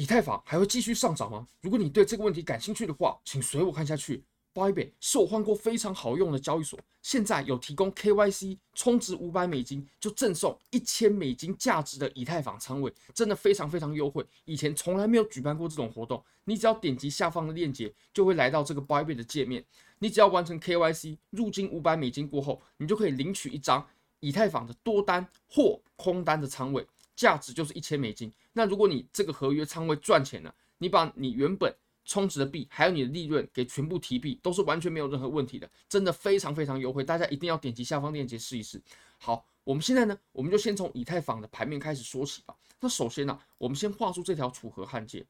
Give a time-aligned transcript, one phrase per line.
[0.00, 1.46] 以太坊还会继续上涨吗？
[1.60, 4.24] 如果你对这个问题感兴趣的话，请随我看下去。
[4.54, 14.24] Bybit 是我换过非常好用的交易所，现在有提供 KYC 充值五百美金就赠送一千美金价值的以太坊仓位，真的非常非常优惠。
[14.46, 19.62] 以前从来没有举办过这种活动，你只要点击下方的链接，就会来到这个 Bybit 的界面。
[19.98, 23.86] 你只要完成 KYC 入金五百美金过后，你就可以领取一张
[24.20, 26.84] 以太坊的多单或空单的仓位，
[27.20, 28.32] 价值就是一千美金。
[28.54, 31.70] 那如果你这个合约仓位赚钱了，你把你原本
[32.06, 38.80] 充值的币，还有你的利润给全部提币，都是完全没有任何问题的，真的非常非常优惠，大家一定要点击下方链接试一试。
[39.18, 42.56] 好，我们现在呢，我们就先从以太坊的盘面开始说起吧。
[42.80, 45.26] 那首先呢、我们先画出这条楚河汉界，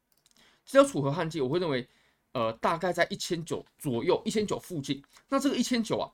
[0.64, 1.88] 这条楚河汉界，我会认为，
[2.30, 5.02] 呃，大概在一千九左右，一千九附近。
[5.28, 6.06] 那这个一千九啊，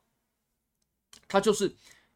[1.29, 1.71] 它就是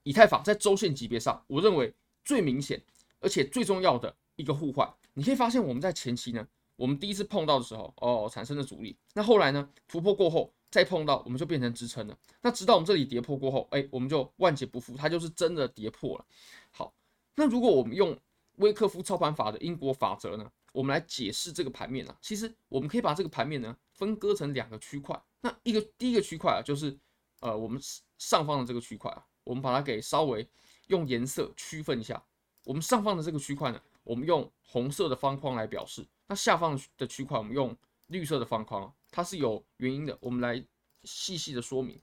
[0.04, 1.92] 以太坊在周线级别上，我认为
[2.24, 2.82] 最明显
[3.20, 4.92] 而且最重要的一个互换。
[5.14, 6.46] 你可以发现我们在前期呢。
[6.76, 8.96] 我们第一次碰到的时候，哦，产生了阻力。
[9.12, 9.68] 那后来呢？
[9.86, 12.18] 突破过后再碰到，我们就变成支撑了。
[12.40, 16.24] 那直到我们这里跌破过后，哎，我们就万劫不复，它就是真的跌破了。
[16.70, 16.94] 好，
[17.34, 18.18] 那如果我们用
[18.56, 25.22] 威克夫操盘法的因果法则呢，我们来解释这个盘面啊，其实我们可以把这个盘面呢分割成两个区块。
[25.42, 26.98] 那一个第一个区块啊，就是
[27.40, 27.78] 呃我们
[28.16, 30.48] 上方的这个区块啊，我们把它给稍微
[30.86, 32.24] 用颜色区分一下。
[32.64, 36.06] 我们上方的这个区块呢，我们用红色的方框来表示。
[36.26, 40.16] 那下方的区块我们用绿色的方框，它是有原因的。
[40.20, 40.64] 我们来
[41.04, 42.00] 细细的说明。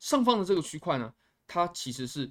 [0.00, 1.14] 上方的这个区块呢，
[1.46, 2.28] 它其实是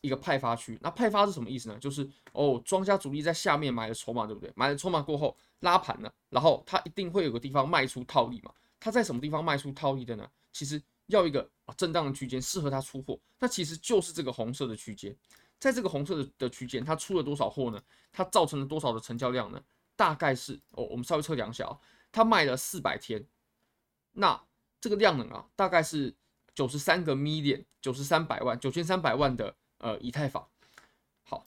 [0.00, 0.78] 一个派发区。
[0.80, 1.78] 那派发是什么意思呢？
[1.80, 4.52] 就是哦，庄家主力在下面买了筹码，对不对？
[4.54, 8.52] 买了筹码过后拉盘了，然后它一定会有个地方卖出套利嘛。
[8.78, 10.30] 它在什么地方卖出套利的呢？
[10.52, 15.16] 其实要一个啊震荡的区间适合它出货，那其实就是这个红色的区间。
[15.58, 17.82] 在这个红色的的区间，它出了多少货呢？
[18.12, 19.62] 它造成了多少的成交量呢？
[19.96, 21.78] 大概是哦，我们稍微测量一下啊，
[22.12, 23.26] 它卖了四百天，
[24.12, 24.40] 那
[24.80, 26.14] 这个量能啊，大概是
[26.54, 30.48] 九十三个 million，九十三百万，九千三百万的呃以太坊。
[31.24, 31.46] 好，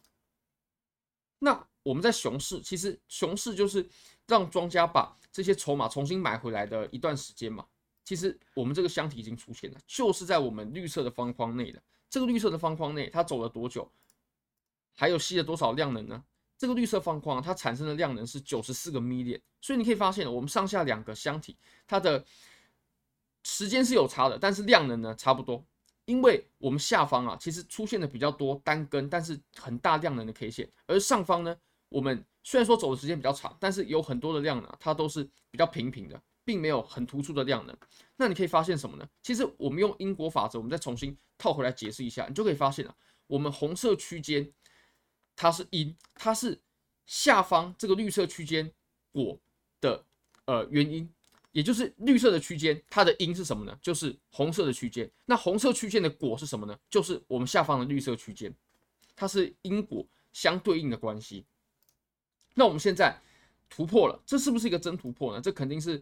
[1.39, 3.89] 那我们在熊市，其实熊市就是
[4.27, 7.65] 让庄家把这些筹码重新买回来的一段时间嘛。
[8.03, 11.81] 其实我们这个箱体已经出现了，就是在我们绿色的方框内的。
[12.09, 13.89] 这个绿色的方框内，它走了多久？
[14.95, 16.23] 还有吸了多少量能呢？
[16.57, 21.57] 这个绿色方框它产生的量能是九十四个 million，所以你可以发现，我们上下两个箱体
[21.87, 22.23] 它的
[23.43, 25.65] 时间是有差的，但是量能呢差不多。
[26.05, 31.57] 因为我们下方啊其实出现的比较多单根，但是很大量能的 K 线，而上方呢，
[31.89, 37.75] 我们虽然说走的时间比较长，但是有很多的量能它都是比较平平的，并没有很突出的量能。
[38.17, 39.07] 那你可以发现什么呢？
[39.23, 44.47] 其实我们用因果法则，我们再重新套回来解释一下，你就可以发现了，我们红色区间。
[45.41, 46.55] 它是因，它是
[47.07, 48.71] 下方这个绿色区间
[49.11, 49.35] 果
[49.79, 50.05] 的
[50.45, 51.09] 呃原因，
[51.51, 53.75] 也就是绿色的区间，它的因是什么呢？
[53.81, 55.09] 就是红色的区间。
[55.25, 56.79] 那红色区间的果是什么呢？
[56.91, 58.53] 就是我们下方的绿色区间，
[59.15, 61.43] 它是因果相对应的关系。
[62.53, 63.19] 那我们现在
[63.67, 65.41] 突破了，这是不是一个真突破呢？
[65.41, 65.99] 这肯定是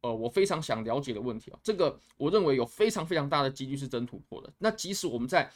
[0.00, 1.58] 呃我非常想了解的问题啊。
[1.62, 4.52] 这个我认为有非常非常大的几率是真突破的。
[4.58, 5.48] 那即使我们在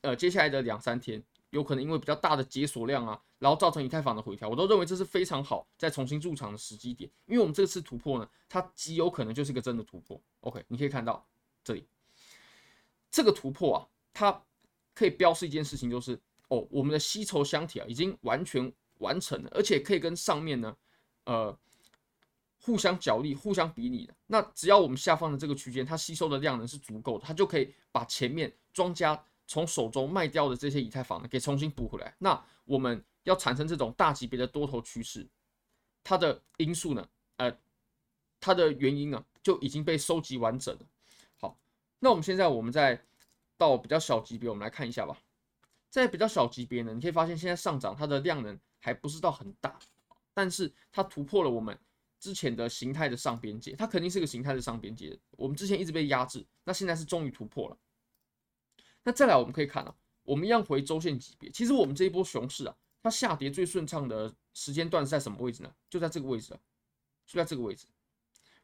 [0.00, 1.22] 呃接下来的两三天。
[1.52, 7.10] 有可能因为比较大的解锁量啊，然后造成以太坊的回调，我都认为这是非常好再重新入场的时机点。
[7.26, 10.18] 因为我们这次突破呢，它极有可能就是一个真的突破。
[10.40, 11.26] OK，你可以看到
[11.62, 11.86] 这里
[13.10, 14.42] 这个突破啊，它
[14.94, 16.18] 可以标示一件事情，就是
[16.48, 20.74] 哦，我们的吸筹箱体啊已经完全完成了，而且可以跟上面呢
[21.24, 21.54] 呃
[22.62, 24.14] 互相角力、互相比拟的。
[24.26, 29.22] 那只要我们下方的这个区间它吸收的量能是足够的，它就可以把前面庄家。
[29.52, 32.14] 从手中卖掉的这些以太坊呢，给重新补回来。
[32.18, 35.28] 那我们要产生这种大级别的多头趋势，
[36.02, 37.54] 它的因素呢，呃，
[38.40, 40.80] 它的原因呢，就已经被收集完整了。
[41.36, 41.54] 好，
[41.98, 42.98] 那我们现在我们再
[43.58, 45.14] 到比较小级别，我们来看一下吧。
[45.90, 49.78] 在比较小级别呢，你可以发现现在上涨它的量能还不是到很大，
[50.32, 51.78] 但是它突破了我们
[52.18, 55.14] 之前的形态的上边界，它肯定是个形态的上边界。
[55.32, 57.76] 我们之前一直被压制，那现在是终于突破了。
[59.04, 61.50] 那再来，我们可以看啊，我们一样回周线级别。
[61.50, 65.74] 其实我们这一波熊市啊，它下跌最顺畅的时间段是在什么位置呢？
[65.90, 66.56] 就在这个位置，
[67.26, 67.86] 就在这个位置。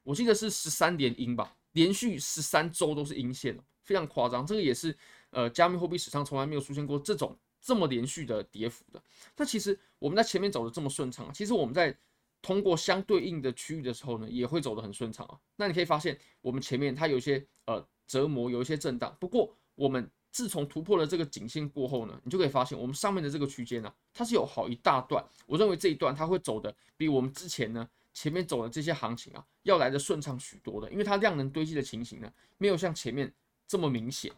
[0.05, 4.47] 我记得是十三连阴吧，连续十三周都是阴线，非常夸张。
[4.47, 4.97] 这个也是
[5.31, 9.03] 呃，加密货币史上从来没有出现过这种这么连续的跌幅的。
[9.37, 11.99] 那其实我们在前面走的这么顺畅，其实我们在
[12.41, 15.37] 通过相对应的区域的时候呢，也会走得很顺畅啊。
[15.57, 20.09] 那你可以发现，我们前面它有一些呃折磨，有一些震荡，不过我们。
[20.31, 25.25] 自从突破了这个颈线过后呢，你就可以发现我们上面的这个区间呢，它是有好一大段。
[25.47, 33.33] 我认为这一段它会走的比我们之前呢前面走的这些行情啊，要来的顺畅许多的，因为它量能堆积的情形呢，没有像前面
[33.67, 34.33] 这么明显。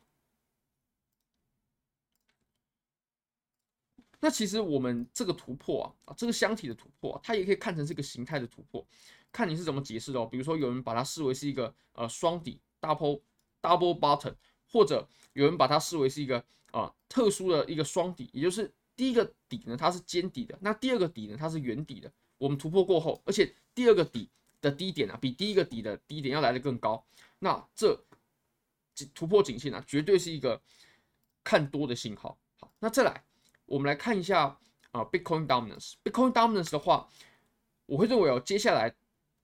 [4.22, 8.86] 那其实我们这个突破啊，啊，这个箱体的突破，它也可以看成是一个形态的突破，
[9.32, 10.26] 看你是怎么解释的哦。
[10.26, 13.22] 比如说有人把它视为是一个呃双底 double
[13.62, 14.34] double bottom，
[14.70, 22.10] 或者有人把它视为是一个啊、特殊的一个双底，也就是第一个底呢它是尖底的，那第二个底呢它是圆底的。
[22.38, 24.28] 我们突破过后，而且第二个底
[24.60, 27.04] 的低点啊，比第一个底的低点要来得更高，
[27.38, 28.00] 那这
[29.14, 30.60] 突破颈线啊，绝对是一个
[31.42, 32.38] 看多的信号。
[32.58, 33.24] 好，那再来。
[33.66, 34.58] 我们来看一下
[34.90, 35.94] 啊，Bitcoin dominance。
[36.02, 37.08] Bitcoin dominance 的话，
[37.86, 38.92] 我会认为哦，接下来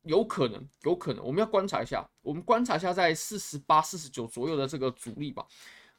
[0.06, 5.47] 有可能，有可能，我们要观察一下，我们观察一下在四十八、四十九左右的这个阻力吧。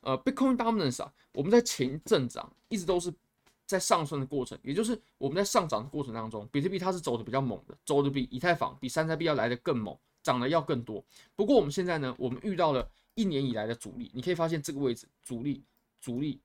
[0.01, 3.13] 呃，Bitcoin dominance 啊，我们在前一阵子啊，一直都是
[3.65, 11.03] 在上升的过程，也就是我们在上涨的过程当中，比特币它是走的比较猛的，走的比以太坊、比山寨币要来的更猛，涨的要更多。
[11.35, 15.63] 不过我们现在呢，我们遇到了一年以来的阻力，你可以发现这个位置阻力、
[16.01, 16.41] 阻力、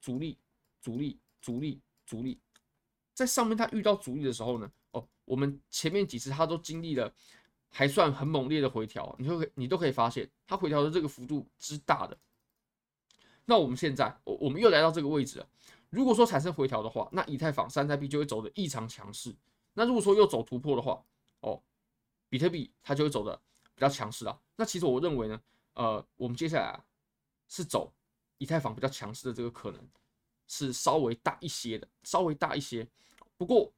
[0.00, 0.38] 阻力。
[0.82, 2.40] 阻力、阻力、阻力，
[3.14, 4.68] 在上面它遇到阻力的时候呢，
[5.24, 7.12] 我们前面几次它都经历了
[7.68, 12.18] 还算很猛烈的回调，你会你都可以发现它回调的这个幅度之大的。
[13.44, 15.48] 那我们现在，我我们又来到这个位置了。
[15.90, 19.34] 如果说产生回调的话，那以太坊、山寨币就会走的异常强势。
[19.74, 21.04] 那如果说又走突破的话，
[21.40, 21.62] 哦，
[22.28, 23.34] 比特币它就会走的
[23.74, 24.38] 比较强势啊。
[24.56, 25.40] 那其实我认为呢，
[25.74, 26.84] 呃，我们接下来啊
[27.48, 27.92] 是走
[28.38, 29.88] 以太坊比较强势的这个可能。
[30.48, 32.86] 是稍微大一些的，稍微大一些。
[33.38, 33.72] 不过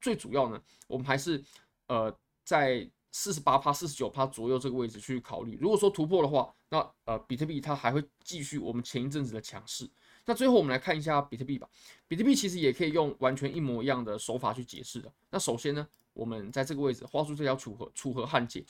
[0.00, 1.42] 最主要呢，我们还是
[1.88, 2.14] 呃
[2.44, 5.58] 在四十八趴、四十九趴左右这个位置去考虑。
[5.60, 9.88] 如果说突破的话，那呃比特币它还会继续我们前一阵子的强势。
[10.24, 11.68] 那最后我们来看一下比特币吧。
[12.08, 15.12] 比特币其实也可以用完全一模一样的手法去解释的。
[15.30, 18.64] 那首先呢，我们在这个位置画出这条楚河楚河汉界。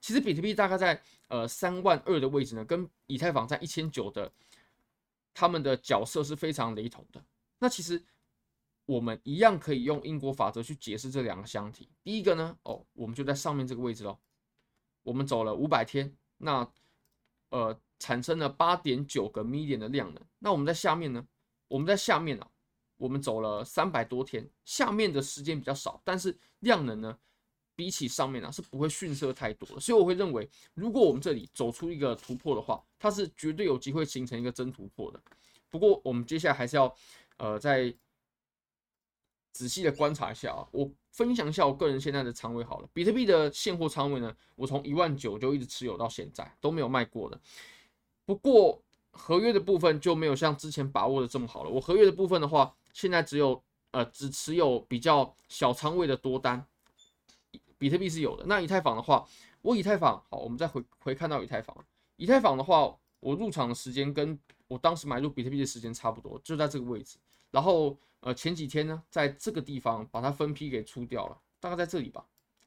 [0.00, 4.30] 其实比特币大概在呃三万二的位置呢，跟以太坊在一千九的。
[5.34, 7.24] 他们的角色是非常雷同的。
[7.60, 8.02] 那其实
[8.88, 11.90] 我们一样可以用因果法则去解释这两个箱体。
[12.02, 14.18] 第一个呢，哦，我们就在上面这个位置喽。
[15.02, 16.66] 我们走了五百天，那
[17.50, 20.24] 呃产生了八点九个 million 的量能。
[20.38, 21.22] 那我们在下面呢，
[21.68, 22.48] 我们在下面啊，
[22.96, 27.18] 我们走了三百多天，下面的时间比较少，但是量能呢，
[27.76, 29.78] 比起上面啊是不会逊色太多的。
[29.78, 35.22] 所以我会认为，如果我们这里走出一个突破的话，它是绝对有机会形成一个真突破的。
[35.68, 36.94] 不过我们接下来还是要，
[37.36, 37.94] 呃，再
[39.58, 40.64] 仔细的观察一下啊。
[40.70, 42.88] 我分享一下我个人现在的仓位好了。
[42.92, 47.40] 比特币的现货仓位呢，我从一万九就一直持有到现在，都没有卖过的。
[48.24, 51.70] 不过合约的部分就没有像之前把握的这么好了。
[51.70, 53.60] 我合约的部分的话，现在只有
[53.90, 56.64] 呃只持有比较小仓位的多单。
[57.78, 58.44] 比特币是有的。
[58.46, 59.26] 那以太坊的话，
[59.62, 61.76] 我以太坊好，我们再回回看到以太坊。
[62.14, 64.38] 以太坊的话，我入场的时间跟
[64.68, 67.18] 我当时买入比特币的时间差不多，就在这个位置。
[67.50, 72.24] 然后呃前几天呢，在这个地方把它分批给出掉了，大概在这里吧，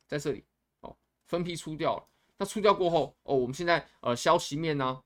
[0.07, 0.43] 在这里
[0.81, 0.95] 哦，
[1.27, 2.03] 分批出掉了。
[2.37, 5.01] 那出掉过后哦，我们现在呃消息面呢、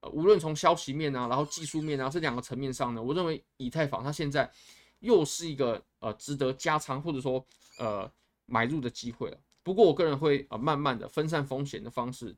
[0.00, 4.50] 呃无论从消息面啊，然后技术面啊这两个层面上呢，我认为以太坊它现在
[5.00, 7.46] 又是一个呃值得加仓或者说
[7.78, 8.10] 呃。
[8.52, 12.34] 买入的机会了，不过我个人会呃慢慢的分散风险的方式，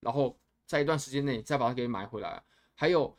[0.00, 2.44] 然后在一段时间内再把它给买回来，
[2.74, 3.16] 还有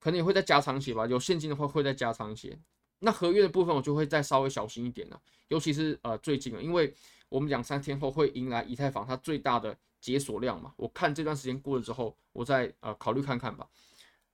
[0.00, 2.58] 可能也会再加长一些吧，有现金的话会再加长一些。
[3.04, 6.94] 那合约的部分我就会再稍微小心一点了，尤其是呃最近啊，因为
[7.28, 13.66] 我们两三天后会迎来以太坊它最大的解锁量嘛，我看这段时间过了之后，我再呃考虑看看吧。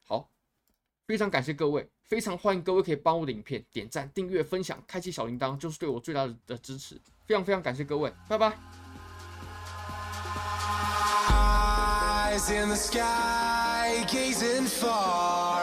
[0.04, 0.28] 好，
[1.06, 7.00] 非常感谢各位，非常欢迎各位可以帮我的影片点赞、订阅、分享、开启小铃铛，就是对我最大的的支持。
[7.24, 8.52] 非常非常感谢各位，拜拜。